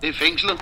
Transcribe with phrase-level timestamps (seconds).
[0.00, 0.60] Det er fængslet.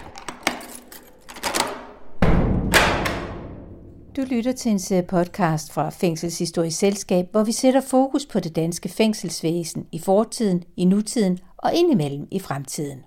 [4.17, 8.56] Du lytter til en serie podcast fra Fængselshistorisk Selskab, hvor vi sætter fokus på det
[8.56, 13.04] danske fængselsvæsen i fortiden, i nutiden og indimellem i fremtiden.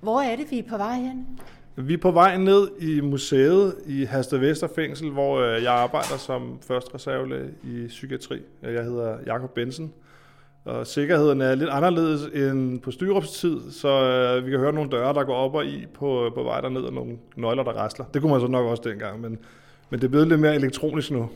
[0.00, 1.40] Hvor er det, vi er på vej hen?
[1.76, 6.58] Vi er på vej ned i museet i Vester Fængsel, hvor øh, jeg arbejder som
[6.62, 8.40] første reservelæge i psykiatri.
[8.62, 9.92] Jeg hedder Jakob Bensen.
[10.68, 15.14] Og sikkerheden er lidt anderledes end på styrupstid, så øh, vi kan høre nogle døre,
[15.14, 18.04] der går op og i på, på vej derned, og nogle nøgler, der rasler.
[18.14, 19.38] Det kunne man så nok også dengang, men,
[19.90, 21.30] men det er blevet lidt mere elektronisk nu.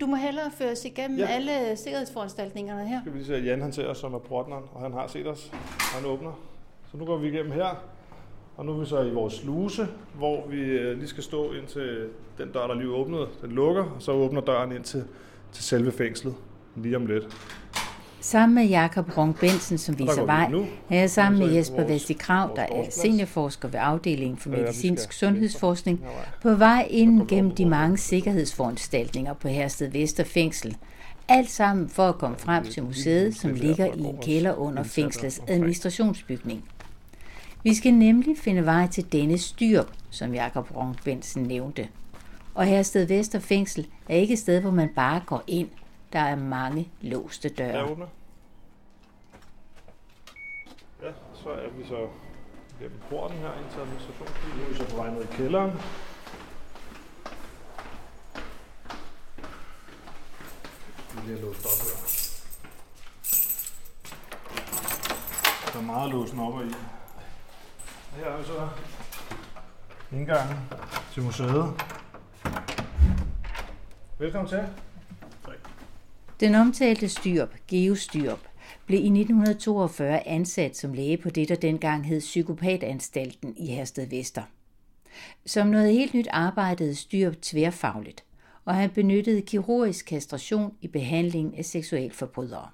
[0.00, 1.26] Du må hellere føre os igennem ja.
[1.26, 3.00] alle sikkerhedsforanstaltningerne her.
[3.00, 5.06] Skal vi lige se, at Jan han ser os som er portneren, og han har
[5.06, 5.50] set os.
[5.78, 6.40] Han åbner.
[6.90, 7.84] Så nu går vi igennem her,
[8.56, 11.66] og nu er vi så i vores sluse, hvor vi øh, lige skal stå ind
[11.66, 13.26] til den dør, der lige åbnede.
[13.42, 15.04] Den lukker, og så åbner døren ind til,
[15.52, 16.34] til selve fængslet
[16.76, 17.24] lige om lidt.
[18.26, 20.50] Sammen med Jakob Rung Bensen, som viser vej,
[20.90, 26.00] er jeg sammen med Jesper Vesti Krav, der er seniorforsker ved afdelingen for medicinsk sundhedsforskning,
[26.42, 30.76] på vej ind gennem de mange sikkerhedsforanstaltninger på Hersted Vester Fængsel.
[31.28, 35.42] Alt sammen for at komme frem til museet, som ligger i en kælder under fængslets
[35.48, 36.64] administrationsbygning.
[37.62, 41.88] Vi skal nemlig finde vej til denne styr, som Jakob Rung Bensen nævnte.
[42.54, 45.68] Og Hersted Vester Fængsel er ikke et sted, hvor man bare går ind.
[46.12, 47.68] Der er mange låste døre.
[47.68, 48.06] Jeg åbner.
[51.02, 52.08] Ja, så er vi så
[52.80, 54.58] gennem porten her ind til administrationsbygningen.
[54.58, 55.70] Nu er vi så på vej ned i kælderen.
[61.14, 61.96] Vi lige har låst op her.
[65.72, 66.74] Der er meget låsen op i.
[68.16, 68.68] Her er vi så
[70.12, 70.56] indgangen
[71.12, 71.82] til museet.
[74.18, 74.85] Velkommen til.
[76.40, 78.48] Den omtalte styrp, Geostyrp,
[78.86, 84.42] blev i 1942 ansat som læge på det, der dengang hed Psykopatanstalten i Hersted Vester.
[85.46, 88.24] Som noget helt nyt arbejdede Styrp tværfagligt,
[88.64, 92.68] og han benyttede kirurgisk kastration i behandlingen af seksualforbrydere.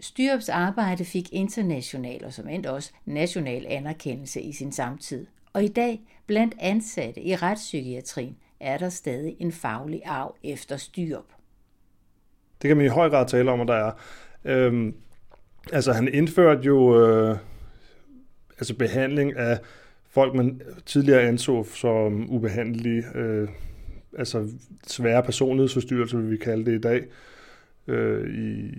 [0.00, 5.68] Styrps arbejde fik international og som endt også national anerkendelse i sin samtid, og i
[5.68, 11.41] dag blandt ansatte i retspsykiatrien er der stadig en faglig arv efter Styrp.
[12.62, 13.92] Det kan man i høj grad tale om, at der er.
[14.44, 14.94] Øhm,
[15.72, 17.36] altså han indførte jo øh,
[18.58, 19.58] altså behandling af
[20.10, 23.48] folk, man tidligere anså som ubehandelige, øh,
[24.18, 24.48] altså
[24.86, 27.04] svære personlighedsforstyrrelser, vil vi kalde det i dag.
[27.88, 28.78] Øh, i,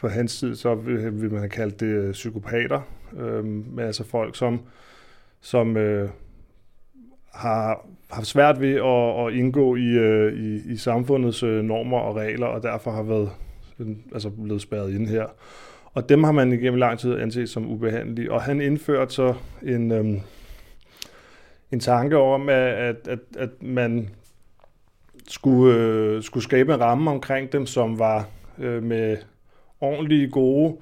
[0.00, 2.80] på hans tid, så vil, vil man have kaldt det øh, psykopater,
[3.16, 4.60] øh, med altså folk, som,
[5.40, 6.08] som øh,
[7.32, 12.16] har haft svært ved at, at indgå i, øh, i, i samfundets øh, normer og
[12.16, 13.30] regler, og derfor har været
[13.80, 15.26] øh, altså blevet spærret ind her.
[15.94, 18.32] Og dem har man igennem lang tid anset som ubehandlige.
[18.32, 20.20] Og han indførte så en, øhm,
[21.72, 24.10] en tanke om, at, at, at, at man
[25.28, 29.16] skulle, øh, skulle skabe en ramme omkring dem, som var øh, med
[29.80, 30.76] ordentlige, gode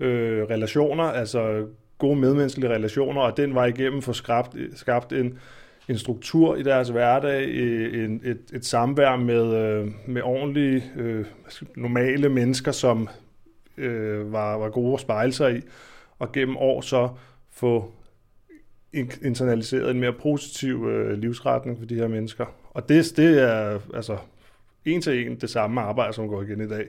[0.00, 1.66] øh, relationer, altså
[1.98, 5.38] gode medmenneskelige relationer, og den var igennem for skabt, skabt en,
[5.88, 7.54] en struktur i deres hverdag,
[8.04, 11.24] en, et, et samvær med, øh, med ordentlige, øh,
[11.76, 13.08] normale mennesker, som
[13.76, 15.60] øh, var, var gode at spejle sig i,
[16.18, 17.08] og gennem år så
[17.50, 17.92] få
[19.22, 22.46] internaliseret en mere positiv øh, livsretning for de her mennesker.
[22.70, 24.16] Og det, det er altså
[24.84, 26.86] en til en det samme arbejde, som går igen i dag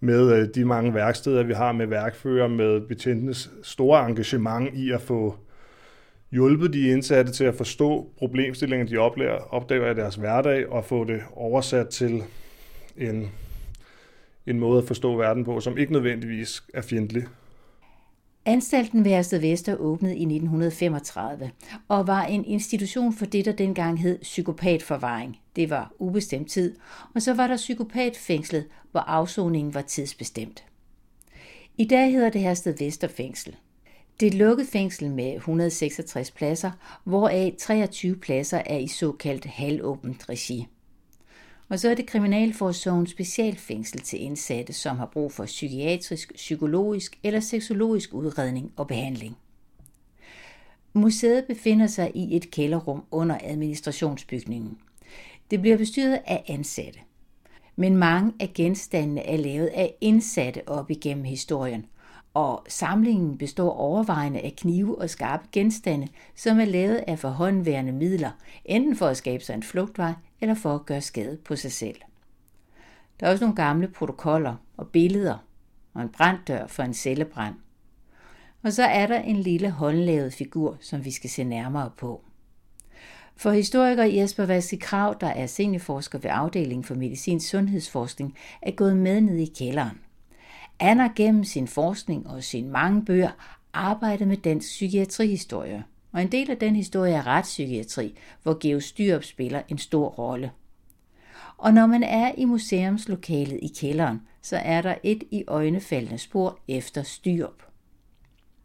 [0.00, 5.00] med øh, de mange værksteder, vi har med værkfører, med betjentenes store engagement i at
[5.00, 5.36] få
[6.32, 11.04] hjulpet de indsatte til at forstå problemstillinger, de oplever, opdager i deres hverdag, og få
[11.04, 12.22] det oversat til
[12.96, 13.30] en,
[14.46, 17.24] en måde at forstå verden på, som ikke nødvendigvis er fjendtlig.
[18.44, 21.50] Anstalten Værsted Vester åbnede i 1935
[21.88, 25.38] og var en institution for det, der dengang hed psykopatforvaring.
[25.56, 26.76] Det var ubestemt tid,
[27.14, 30.64] og så var der psykopatfængslet, hvor afsoningen var tidsbestemt.
[31.78, 33.56] I dag hedder det Hersted Vester Fængsel.
[34.22, 36.70] Det er et lukket fængsel med 166 pladser,
[37.04, 40.66] hvoraf 23 pladser er i såkaldt halvåbent regi.
[41.68, 47.40] Og så er det Kriminalforsorgens specialfængsel til indsatte, som har brug for psykiatrisk, psykologisk eller
[47.40, 49.36] seksologisk udredning og behandling.
[50.92, 54.78] Museet befinder sig i et kælderrum under administrationsbygningen.
[55.50, 56.98] Det bliver bestyret af ansatte.
[57.76, 61.86] Men mange af genstandene er lavet af indsatte op igennem historien,
[62.34, 68.30] og samlingen består overvejende af knive og skarpe genstande, som er lavet af forhåndværende midler,
[68.64, 71.96] enten for at skabe sig en flugtvej eller for at gøre skade på sig selv.
[73.20, 75.38] Der er også nogle gamle protokoller og billeder
[75.94, 77.54] og en branddør for en cellebrand.
[78.62, 82.24] Og så er der en lille håndlavet figur, som vi skal se nærmere på.
[83.36, 88.96] For historiker Jesper Vaske Krav, der er seniorforsker ved afdelingen for medicinsk sundhedsforskning, er gået
[88.96, 90.00] med ned i kælderen.
[90.82, 93.30] Han har gennem sin forskning og sine mange bøger
[93.72, 95.84] arbejdet med dansk psykiatrihistorie.
[96.12, 100.50] Og en del af den historie er retspsykiatri, hvor Geo Styrup spiller en stor rolle.
[101.56, 106.58] Og når man er i museumslokalet i kælderen, så er der et i øjnefaldende spor
[106.68, 107.62] efter Styrup.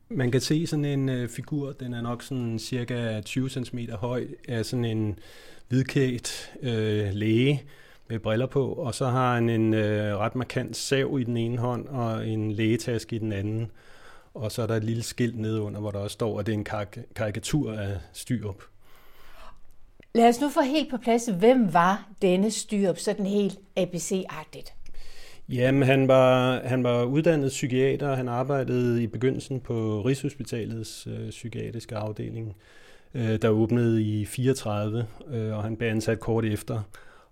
[0.09, 4.27] Man kan se sådan en øh, figur, den er nok sådan cirka 20 cm høj,
[4.47, 5.19] af sådan en
[5.67, 7.63] hvidkægt øh, læge
[8.09, 11.57] med briller på, og så har han en øh, ret markant sav i den ene
[11.57, 13.71] hånd og en lægetaske i den anden.
[14.33, 16.57] Og så er der et lille skilt nedunder, hvor der også står, at det er
[16.57, 18.63] en kar- karikatur af Styrup.
[20.15, 24.73] Lad os nu få helt på plads, hvem var denne Styrup sådan helt ABC-agtigt?
[25.49, 31.95] Jamen, han var, han var uddannet psykiater, han arbejdede i begyndelsen på Rigshospitalets øh, psykiatriske
[31.95, 32.55] afdeling,
[33.13, 36.81] øh, der åbnede i 34, øh, og han blev ansat kort efter.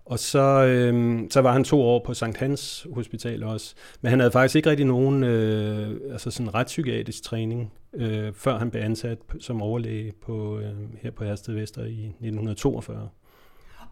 [0.06, 3.76] Og så, øh, så var han to år på Sankt Hans Hospital også.
[4.02, 8.72] Men han havde faktisk ikke rigtig nogen øh, altså sådan retspsykiatrisk træning, øh, før han
[8.72, 13.10] blev ansat som overlæge på, øh, her på Hersted Vester i 1942.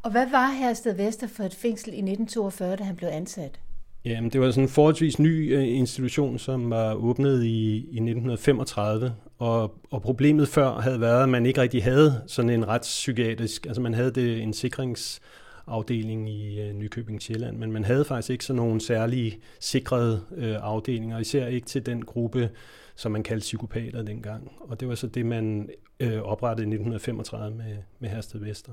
[0.03, 3.59] Og hvad var Hersted Vester for et fængsel i 1942, da han blev ansat?
[4.05, 9.13] Jamen, det var sådan en forholdsvis ny øh, institution, som var åbnet i, i 1935,
[9.39, 13.81] og, og problemet før havde været, at man ikke rigtig havde sådan en retspsykiatrisk, altså
[13.81, 14.53] man havde det en
[15.67, 20.55] afdeling i øh, Nykøbing Sjælland, men man havde faktisk ikke sådan nogle særlige sikrede øh,
[20.61, 22.49] afdelinger, især ikke til den gruppe,
[22.95, 24.51] som man kaldte psykopater dengang.
[24.59, 25.69] Og det var så det, man
[25.99, 28.71] øh, oprettede i 1935 med, med Hersted Vester.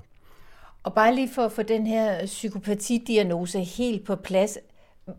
[0.83, 4.59] Og bare lige for at få den her psykopatidiagnose helt på plads,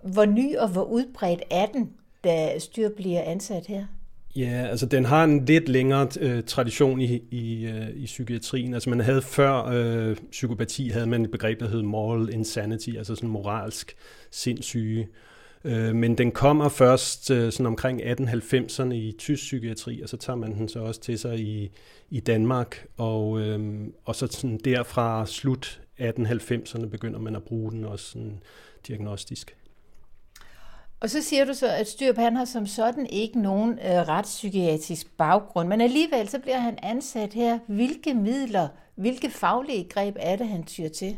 [0.03, 3.85] hvor ny og hvor udbredt er den, da styr bliver ansat her?
[4.36, 8.74] Ja, altså den har en lidt længere øh, tradition i, i, øh, i psykiatrien.
[8.74, 13.16] Altså man havde før øh, psykopati, havde man et begreb, der hed moral insanity, altså
[13.16, 13.95] sådan moralsk
[14.31, 15.07] sindssyge.
[15.63, 20.38] Øh, men den kommer først øh, sådan omkring 1890'erne i tysk psykiatri, og så tager
[20.38, 21.72] man den så også til sig i,
[22.10, 22.86] i Danmark.
[22.98, 28.39] Og, øh, og så sådan derfra slut 1890'erne begynder man at bruge den også sådan
[28.88, 29.56] diagnostisk.
[31.01, 35.18] Og så siger du så, at Styrp han har som sådan ikke nogen øh, retspsykiatrisk
[35.18, 37.59] baggrund, men alligevel så bliver han ansat her.
[37.68, 41.15] Hvilke midler, hvilke faglige greb er det, han tyr til?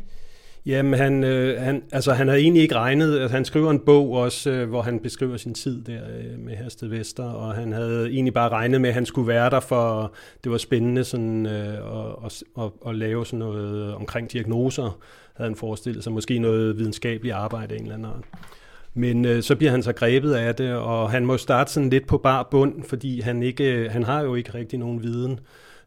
[0.66, 4.12] Jamen, han, øh, han, altså, han havde egentlig ikke regnet, at han skriver en bog
[4.12, 8.10] også, øh, hvor han beskriver sin tid der øh, med Hersted Vester, og han havde
[8.10, 10.14] egentlig bare regnet med, at han skulle være der, for
[10.44, 11.78] det var spændende sådan, øh,
[12.24, 14.98] at, at, at lave sådan noget omkring diagnoser,
[15.36, 18.24] havde han forestillet sig, måske noget videnskabeligt arbejde af en eller anden art.
[18.94, 22.06] Men øh, så bliver han så grebet af det, og han må starte sådan lidt
[22.06, 25.40] på bar bund, fordi han, ikke, øh, han har jo ikke rigtig nogen viden.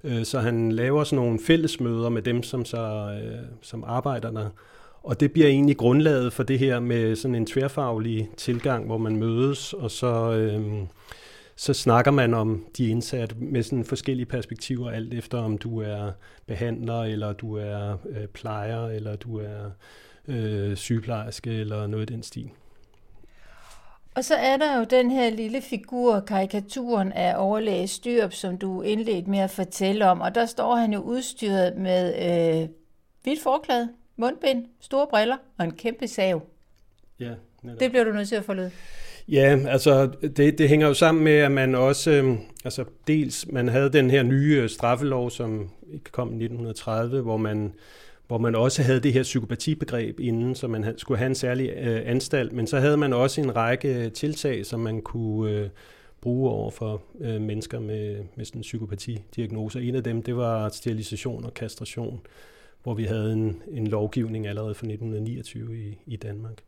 [0.03, 4.49] Øh, så han laver sådan nogle fællesmøder med dem, som, så, øh, som arbejder der.
[5.03, 9.15] Og det bliver egentlig grundlaget for det her med sådan en tværfaglig tilgang, hvor man
[9.15, 10.61] mødes, og så, øh,
[11.55, 16.11] så snakker man om de indsatte med sådan forskellige perspektiver, alt efter om du er
[16.47, 19.71] behandler, eller du er øh, plejer, eller du er
[20.27, 22.49] øh, sygeplejerske, eller noget i den stil.
[24.17, 28.81] Og så er der jo den her lille figur, karikaturen af overlæge Styrup, som du
[28.81, 30.21] indledte med at fortælle om.
[30.21, 32.69] Og der står han jo udstyret med øh,
[33.23, 36.41] hvidt forklæde, mundbind, store briller og en kæmpe sav.
[37.19, 37.31] Ja,
[37.61, 37.79] netop.
[37.79, 38.71] Det bliver du nødt til at forlade.
[39.27, 43.67] Ja, altså det, det hænger jo sammen med, at man også, øh, altså dels, man
[43.67, 45.69] havde den her nye straffelov, som
[46.11, 47.73] kom i 1930, hvor man
[48.27, 52.01] hvor man også havde det her psykopatibegreb inden, så man skulle have en særlig øh,
[52.05, 55.69] anstalt, men så havde man også en række øh, tiltag, som man kunne øh,
[56.21, 59.81] bruge over for øh, mennesker med, med sådan en psykopatidiagnose.
[59.81, 62.21] En af dem, det var sterilisation og kastration,
[62.83, 66.61] hvor vi havde en, en lovgivning allerede fra 1929 i, i Danmark.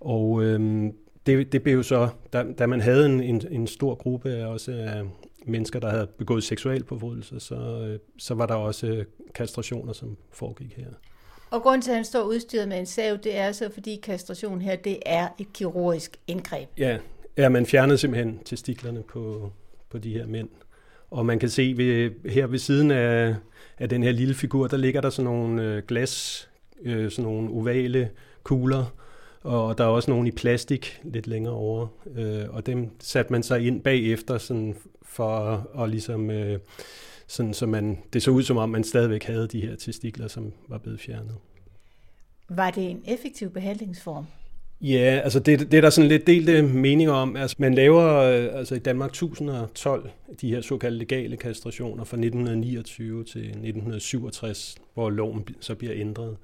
[0.00, 0.90] Og øh,
[1.26, 4.46] det, det blev jo så, da, da man havde en, en, en stor gruppe af
[4.46, 5.02] også af
[5.46, 10.86] mennesker, der havde begået seksualforbrydelser, så, øh, så var der også kastrationer, som foregik her.
[11.50, 14.60] Og grund til, at han står udstyret med en sav, det er så, fordi kastration
[14.60, 16.68] her, det er et kirurgisk indgreb.
[16.78, 16.98] Ja,
[17.36, 19.52] ja man fjernede simpelthen testiklerne på,
[19.90, 20.48] på de her mænd.
[21.10, 23.34] Og man kan se ved, her ved siden af,
[23.78, 26.48] af den her lille figur, der ligger der sådan nogle øh, glas,
[26.82, 28.10] øh, sådan nogle ovale
[28.42, 28.84] kugler,
[29.44, 31.86] og der er også nogle i plastik lidt længere over,
[32.16, 36.58] øh, og dem satte man sig ind bagefter sådan for at, at ligesom, øh,
[37.26, 40.52] sådan, så man, det så ud som om, man stadigvæk havde de her testikler, som
[40.68, 41.34] var blevet fjernet.
[42.48, 44.26] Var det en effektiv behandlingsform?
[44.80, 47.36] Ja, altså det, det er der sådan lidt delte meninger om.
[47.36, 50.10] Altså man laver øh, altså i Danmark 1012
[50.40, 56.36] de her såkaldte legale kastrationer fra 1929 til 1967, hvor loven så bliver ændret.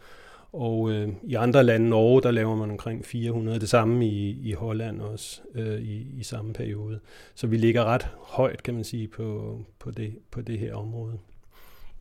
[0.52, 3.61] Og øh, i andre lande, Norge, der laver man omkring 400.
[3.61, 7.00] Det samme i, i Holland også øh, i, i samme periode.
[7.35, 11.19] Så vi ligger ret højt, kan man sige, på, på, det, på det her område.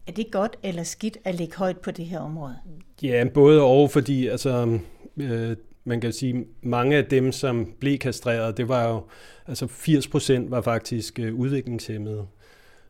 [0.08, 2.56] Er det godt eller skidt at ligge højt på det her område?
[3.03, 4.79] Ja, både og, fordi altså,
[5.18, 9.03] øh, man kan sige, mange af dem, som blev kastreret, det var jo,
[9.48, 12.27] altså 80 procent var faktisk øh, udviklingshemmede.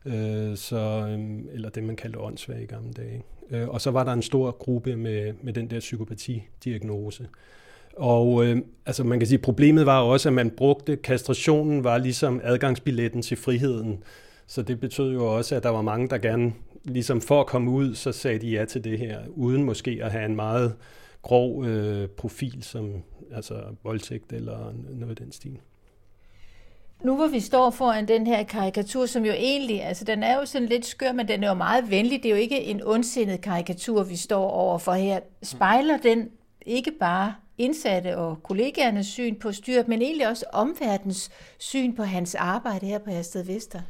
[0.06, 3.22] Øh, så, øh, eller det, man kaldte åndssvage i gamle dage.
[3.50, 7.28] Øh, og så var der en stor gruppe med, med den der psykopati-diagnose.
[7.96, 12.40] Og øh, altså man kan sige, problemet var også, at man brugte, kastrationen var ligesom
[12.44, 14.02] adgangsbilletten til friheden.
[14.46, 16.52] Så det betød jo også, at der var mange, der gerne,
[16.84, 20.12] ligesom for at komme ud, så sagde de ja til det her, uden måske at
[20.12, 20.76] have en meget
[21.22, 23.02] grov øh, profil, som
[23.32, 25.58] altså voldtægt eller noget af den stil.
[27.02, 30.44] Nu hvor vi står foran den her karikatur, som jo egentlig, altså den er jo
[30.44, 32.22] sådan lidt skør, men den er jo meget venlig.
[32.22, 35.20] Det er jo ikke en ondsindet karikatur, vi står over for her.
[35.42, 36.28] Spejler den
[36.66, 42.34] ikke bare indsatte og kollegaernes syn på styret, men egentlig også omverdens syn på hans
[42.34, 43.80] arbejde her på Hersted Vester?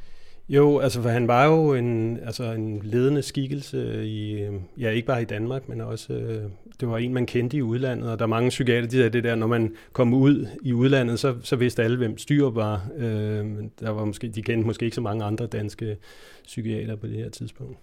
[0.50, 5.22] Jo, altså for han var jo en, altså en ledende skikkelse i, ja ikke bare
[5.22, 8.28] i Danmark, men også, øh, det var en, man kendte i udlandet, og der er
[8.28, 11.82] mange psykiater, de sagde det der, når man kom ud i udlandet, så, så vidste
[11.82, 12.88] alle, hvem styr var.
[12.96, 13.46] Øh,
[13.80, 15.96] der var måske, de kendte måske ikke så mange andre danske
[16.44, 17.78] psykiater på det her tidspunkt.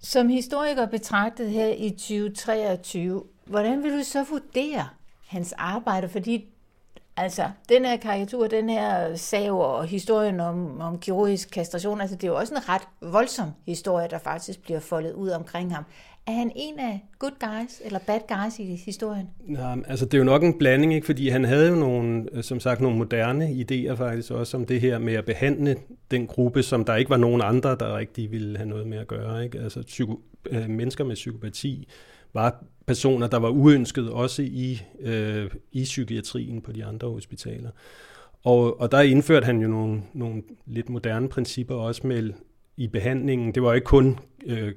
[0.00, 4.88] Som historiker betragtet her i 2023, hvordan vil du så vurdere
[5.26, 6.08] hans arbejde?
[6.08, 6.48] Fordi
[7.20, 12.24] Altså, den her karikatur, den her sav og historien om, om kirurgisk kastration, altså det
[12.24, 12.82] er jo også en ret
[13.12, 15.84] voldsom historie, der faktisk bliver foldet ud omkring ham.
[16.26, 19.26] Er han en af good guys eller bad guys i historien?
[19.48, 21.06] Ja, altså det er jo nok en blanding, ikke?
[21.06, 24.80] fordi han havde jo nogle, øh, som sagt, nogle moderne idéer faktisk også om det
[24.80, 25.76] her med at behandle
[26.10, 29.06] den gruppe, som der ikke var nogen andre, der rigtig ville have noget med at
[29.06, 29.44] gøre.
[29.44, 29.58] Ikke?
[29.58, 30.20] Altså psyko,
[30.50, 31.88] øh, mennesker med psykopati
[32.38, 37.70] var personer, der var uønsket også i, øh, i psykiatrien på de andre hospitaler.
[38.44, 42.32] Og, og der indførte han jo nogle, nogle lidt moderne principper også med
[42.76, 43.54] i behandlingen.
[43.54, 44.72] Det var ikke kun øh,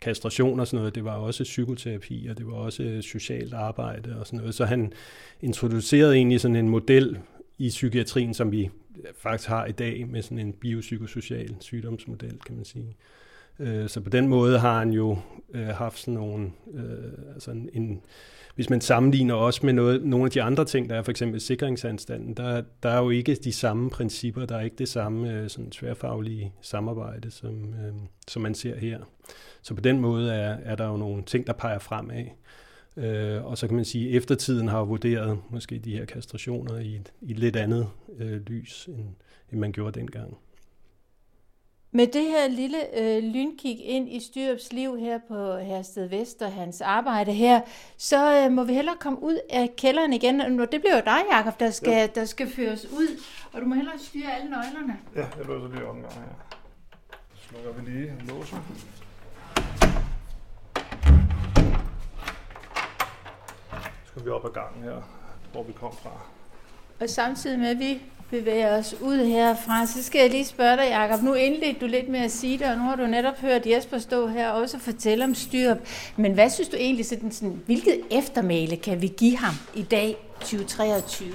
[0.00, 4.18] kastration og sådan noget, det var også psykoterapi, og det var også øh, socialt arbejde
[4.20, 4.54] og sådan noget.
[4.54, 4.92] Så han
[5.42, 7.18] introducerede egentlig sådan en model
[7.58, 12.56] i psykiatrien, som vi øh, faktisk har i dag med sådan en biopsykosocial sygdomsmodel, kan
[12.56, 12.96] man sige.
[13.58, 15.18] Øh, så på den måde har han jo
[15.54, 18.00] øh, haft sådan nogle, øh, altså en, en,
[18.54, 21.40] hvis man sammenligner også med noget, nogle af de andre ting, der er for eksempel
[21.40, 25.50] sikringsanstalten, der, der er jo ikke de samme principper, der er ikke det samme øh,
[25.50, 27.92] sådan tværfaglige samarbejde, som, øh,
[28.28, 28.98] som man ser her.
[29.62, 32.24] Så på den måde er, er der jo nogle ting, der peger fremad.
[32.96, 36.94] Øh, og så kan man sige, at eftertiden har vurderet måske de her kastrationer i
[36.94, 39.08] et, i et lidt andet øh, lys, end,
[39.52, 40.36] end man gjorde dengang.
[41.96, 46.52] Med det her lille øh, lynkig ind i Styrups liv her på Hersted Vest og
[46.52, 47.60] hans arbejde her,
[47.96, 50.40] så øh, må vi hellere komme ud af kælderen igen.
[50.40, 52.06] Og det bliver jo dig, Jacob, der skal, ja.
[52.06, 53.22] der skal føres ud.
[53.52, 54.98] Og du må hellere styre alle nøglerne.
[55.14, 56.56] Ja, jeg låser lige omgang her.
[57.48, 58.58] Slukker vi lige låsen.
[64.04, 65.02] Så skal vi op ad gangen her,
[65.52, 66.20] hvor vi kom fra.
[67.00, 70.88] Og samtidig med, at vi bevæger os ud herfra, så skal jeg lige spørge dig,
[70.90, 71.22] Jacob.
[71.22, 73.98] Nu indledte du lidt med at sige det, og nu har du netop hørt Jesper
[73.98, 75.78] stå her og også fortælle om styrp.
[76.16, 80.16] Men hvad synes du egentlig, sådan, sådan, hvilket eftermæle kan vi give ham i dag,
[80.40, 81.28] 2023?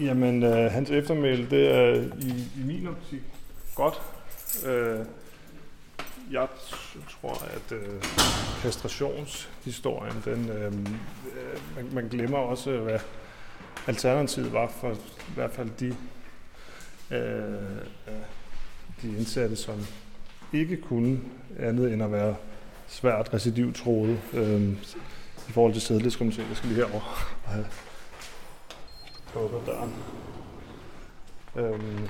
[0.00, 3.20] Jamen, øh, hans eftermæle, det er i, i min optik
[3.74, 4.00] godt.
[4.66, 5.06] Øh,
[6.32, 6.46] jeg
[7.20, 8.02] tror, at øh,
[8.62, 10.72] kastrationshistorien, den, øh, øh
[11.76, 12.98] man, man glemmer også, hvad
[13.86, 14.90] alternativet var for
[15.28, 15.96] i hvert fald de,
[17.16, 17.52] øh,
[18.08, 18.14] øh,
[19.02, 19.86] de indsatte, som
[20.52, 21.20] ikke kunne
[21.58, 22.36] andet end at være
[22.86, 24.72] svært recidivtroet øh,
[25.48, 26.48] i forhold til sædelighedskomiteen.
[26.48, 27.66] Jeg skal lige herover og have
[29.34, 29.94] lukket døren.
[31.56, 32.08] Øhm,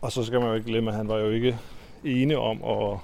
[0.00, 1.58] og så skal man jo ikke glemme, at han var jo ikke
[2.04, 2.98] ene om at,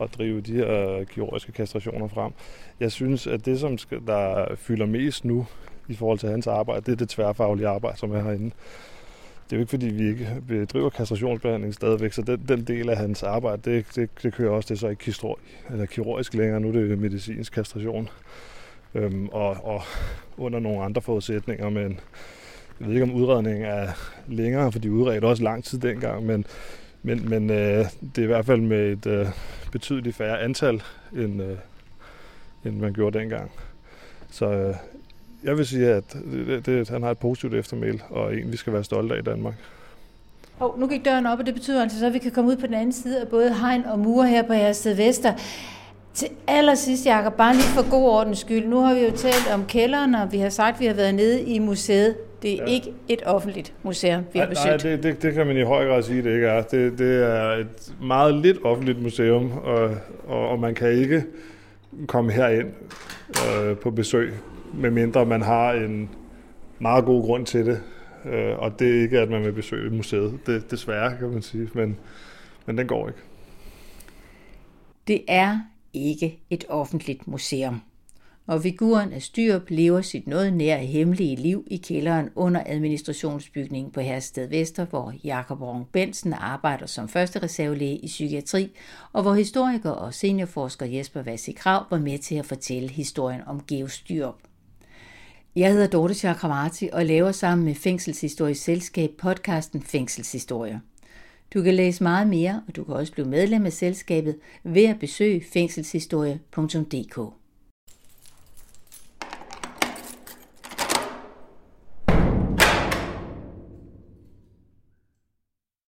[0.00, 2.32] at drive de her kirurgiske kastrationer frem.
[2.80, 5.46] Jeg synes, at det, som der fylder mest nu
[5.88, 8.50] i forhold til hans arbejde, det er det tværfaglige arbejde, som er herinde.
[9.44, 12.96] Det er jo ikke, fordi vi ikke bedriver kastrationsbehandling stadigvæk, så den, den del af
[12.96, 15.38] hans arbejde, det, det, det kører også, det er så ikke kirurg,
[15.70, 18.08] eller kirurgisk længere, nu er det medicinsk kastration.
[18.94, 19.82] Øhm, og, og
[20.36, 22.00] under nogle andre forudsætninger, men
[22.80, 23.88] jeg ved ikke, om udredningen er
[24.28, 26.46] længere, for de udredte også lang tid dengang, men,
[27.02, 29.26] men, men øh, det er i hvert fald med et øh,
[29.72, 30.82] betydeligt færre antal,
[31.12, 31.56] end, øh,
[32.64, 33.50] end man gjorde dengang.
[34.30, 34.74] Så øh,
[35.44, 36.04] jeg vil sige, at
[36.46, 39.22] det, det, han har et positivt eftermæl, og en, vi skal være stolte af i
[39.22, 39.54] Danmark.
[40.58, 42.66] Og nu gik døren op, og det betyder altså, at vi kan komme ud på
[42.66, 45.32] den anden side af både hegn og mure her på Hersted Vester.
[46.14, 48.66] Til allersidst, Jacob, bare lige for god ordens skyld.
[48.66, 51.14] Nu har vi jo talt om kælderen, og vi har sagt, at vi har været
[51.14, 52.16] nede i museet.
[52.42, 52.64] Det er ja.
[52.64, 54.66] ikke et offentligt museum, vi har besøgt.
[54.66, 56.62] Nej, det, det, det kan man i høj grad sige, det ikke er.
[56.62, 59.90] Det, det er et meget lidt offentligt museum, og,
[60.28, 61.24] og, og man kan ikke
[62.06, 62.68] komme herind
[63.30, 64.32] øh, på besøg,
[64.74, 66.10] medmindre man har en
[66.78, 67.82] meget god grund til det.
[68.24, 70.38] Øh, og det er ikke, at man vil besøge museet.
[70.46, 71.96] Det, desværre, kan man sige, men,
[72.66, 73.20] men den går ikke.
[75.08, 75.60] Det er
[75.92, 77.80] ikke et offentligt museum.
[78.46, 84.00] Og figuren af Styrup lever sit noget nær hemmelige liv i kælderen under administrationsbygningen på
[84.00, 88.70] Hersted Vester, hvor Jakob Rung Bensen arbejder som første reservelæge i psykiatri,
[89.12, 93.60] og hvor historiker og seniorforsker Jesper Vassi Krav var med til at fortælle historien om
[93.60, 94.49] Geo Styrup.
[95.56, 100.80] Jeg hedder Dorte Chakravarti og laver sammen med Fængselshistorisk Selskab podcasten Fængselshistorie.
[101.54, 104.98] Du kan læse meget mere, og du kan også blive medlem af selskabet ved at
[104.98, 107.39] besøge fængselshistorie.dk.